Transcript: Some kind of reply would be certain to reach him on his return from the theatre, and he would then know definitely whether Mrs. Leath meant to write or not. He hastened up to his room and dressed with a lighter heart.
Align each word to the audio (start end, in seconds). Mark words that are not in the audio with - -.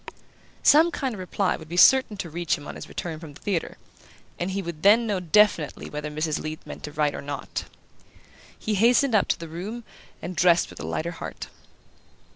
Some 0.63 0.89
kind 0.89 1.13
of 1.13 1.19
reply 1.19 1.55
would 1.55 1.69
be 1.69 1.77
certain 1.77 2.17
to 2.17 2.29
reach 2.31 2.57
him 2.57 2.67
on 2.67 2.73
his 2.73 2.89
return 2.89 3.19
from 3.19 3.33
the 3.35 3.39
theatre, 3.39 3.77
and 4.39 4.49
he 4.49 4.63
would 4.63 4.81
then 4.81 5.05
know 5.05 5.19
definitely 5.19 5.91
whether 5.91 6.09
Mrs. 6.09 6.39
Leath 6.41 6.65
meant 6.65 6.81
to 6.85 6.91
write 6.91 7.13
or 7.13 7.21
not. 7.21 7.65
He 8.57 8.73
hastened 8.73 9.13
up 9.13 9.27
to 9.27 9.37
his 9.39 9.47
room 9.49 9.83
and 10.19 10.35
dressed 10.35 10.71
with 10.71 10.79
a 10.79 10.87
lighter 10.87 11.11
heart. 11.11 11.49